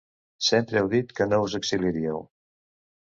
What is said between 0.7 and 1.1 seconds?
heu